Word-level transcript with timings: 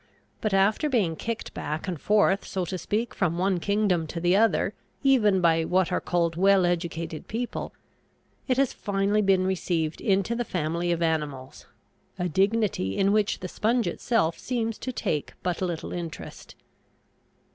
But 0.41 0.51
after 0.51 0.89
being 0.89 1.15
kicked 1.15 1.53
back 1.53 1.87
and 1.87 2.01
forth, 2.01 2.43
so 2.43 2.65
to 2.65 2.79
speak, 2.79 3.13
from 3.13 3.37
one 3.37 3.59
kingdom 3.59 4.07
to 4.07 4.19
the 4.19 4.35
other, 4.35 4.73
even 5.03 5.41
by 5.41 5.63
what 5.63 5.91
are 5.91 6.01
called 6.01 6.35
well 6.35 6.65
educated 6.65 7.27
people, 7.27 7.71
it 8.47 8.57
has 8.57 8.73
finally 8.73 9.21
been 9.21 9.45
received 9.45 10.01
into 10.01 10.35
the 10.35 10.43
family 10.43 10.91
of 10.91 11.03
animals; 11.03 11.67
a 12.17 12.27
dignity 12.27 12.97
in 12.97 13.11
which 13.11 13.41
the 13.41 13.47
sponge 13.47 13.85
itself 13.87 14.39
seems 14.39 14.79
to 14.79 14.91
take 14.91 15.33
but 15.43 15.61
little 15.61 15.93
interest. 15.93 16.55